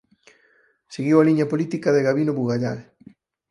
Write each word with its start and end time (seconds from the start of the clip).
Seguiu 0.93 1.17
a 1.19 1.27
liña 1.27 1.49
política 1.53 1.89
de 1.91 2.05
Gabino 2.07 2.31
Bugallal. 2.39 2.79